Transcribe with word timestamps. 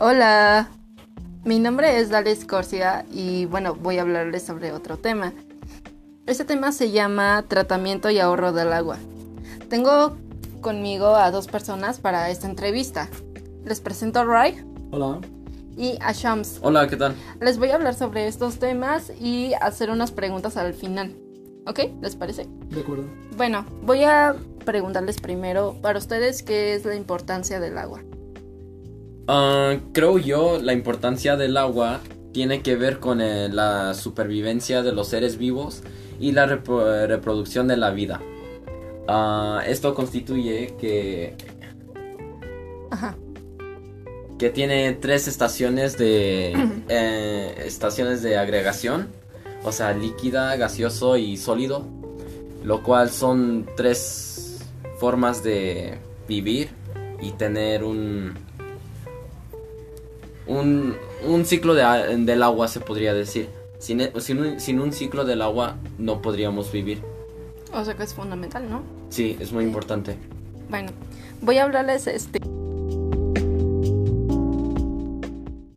Hola, 0.00 0.68
mi 1.44 1.58
nombre 1.58 1.98
es 1.98 2.08
Dales 2.08 2.44
Corsia 2.44 3.04
y 3.10 3.46
bueno, 3.46 3.74
voy 3.74 3.98
a 3.98 4.02
hablarles 4.02 4.44
sobre 4.44 4.70
otro 4.70 4.96
tema. 4.96 5.32
Este 6.24 6.44
tema 6.44 6.70
se 6.70 6.92
llama 6.92 7.44
tratamiento 7.48 8.08
y 8.08 8.20
ahorro 8.20 8.52
del 8.52 8.72
agua. 8.72 8.96
Tengo 9.68 10.16
conmigo 10.60 11.16
a 11.16 11.32
dos 11.32 11.48
personas 11.48 11.98
para 11.98 12.30
esta 12.30 12.46
entrevista. 12.46 13.08
Les 13.64 13.80
presento 13.80 14.20
a 14.20 14.24
Ray 14.24 14.64
Hola. 14.92 15.18
y 15.76 15.98
a 16.00 16.12
Shams. 16.12 16.60
Hola, 16.62 16.86
¿qué 16.86 16.96
tal? 16.96 17.16
Les 17.40 17.58
voy 17.58 17.70
a 17.70 17.74
hablar 17.74 17.94
sobre 17.94 18.28
estos 18.28 18.60
temas 18.60 19.10
y 19.20 19.54
hacer 19.60 19.90
unas 19.90 20.12
preguntas 20.12 20.56
al 20.56 20.74
final. 20.74 21.16
¿Ok? 21.66 21.80
¿Les 22.02 22.14
parece? 22.14 22.46
De 22.70 22.82
acuerdo. 22.82 23.02
Bueno, 23.36 23.66
voy 23.82 24.04
a 24.04 24.36
preguntarles 24.64 25.20
primero 25.20 25.74
para 25.82 25.98
ustedes 25.98 26.44
qué 26.44 26.74
es 26.74 26.84
la 26.84 26.94
importancia 26.94 27.58
del 27.58 27.76
agua. 27.78 28.00
Ah, 29.28 29.76
creo 29.92 30.18
yo 30.18 30.58
la 30.58 30.72
importancia 30.72 31.36
del 31.36 31.56
agua 31.58 32.00
tiene 32.32 32.62
que 32.62 32.76
ver 32.76 32.98
con 32.98 33.20
eh, 33.20 33.48
la 33.50 33.92
supervivencia 33.94 34.82
de 34.82 34.92
los 34.92 35.08
seres 35.08 35.36
vivos 35.36 35.82
y 36.18 36.32
la 36.32 36.46
repro- 36.46 37.06
reproducción 37.06 37.68
de 37.68 37.76
la 37.76 37.90
vida. 37.90 38.20
Ah, 39.06 39.62
esto 39.66 39.94
constituye 39.94 40.74
que, 40.80 41.34
Ajá. 42.90 43.16
que 44.38 44.50
tiene 44.50 44.92
tres 44.94 45.28
estaciones 45.28 45.98
de 45.98 46.54
eh, 46.88 47.54
estaciones 47.66 48.22
de 48.22 48.38
agregación, 48.38 49.08
o 49.62 49.72
sea, 49.72 49.92
líquida, 49.92 50.56
gaseoso 50.56 51.18
y 51.18 51.36
sólido, 51.36 51.84
lo 52.64 52.82
cual 52.82 53.10
son 53.10 53.66
tres 53.76 54.58
formas 54.98 55.42
de 55.42 55.98
vivir 56.26 56.70
y 57.20 57.32
tener 57.32 57.84
un 57.84 58.34
un, 60.48 60.96
un 61.26 61.44
ciclo 61.44 61.74
de 61.74 62.16
del 62.18 62.42
agua 62.42 62.68
se 62.68 62.80
podría 62.80 63.14
decir. 63.14 63.48
Sin, 63.78 64.00
e- 64.00 64.12
sin 64.20 64.38
un, 64.40 64.60
sin 64.60 64.80
un 64.80 64.92
ciclo 64.92 65.24
del 65.24 65.40
agua 65.42 65.76
no 65.98 66.20
podríamos 66.20 66.72
vivir. 66.72 67.00
O 67.72 67.84
sea 67.84 67.94
que 67.94 68.02
es 68.02 68.14
fundamental, 68.14 68.68
¿no? 68.68 68.82
Sí, 69.10 69.36
es 69.38 69.52
muy 69.52 69.64
importante. 69.64 70.16
Bueno, 70.68 70.90
voy 71.42 71.58
a 71.58 71.64
hablarles 71.64 72.06
este 72.06 72.40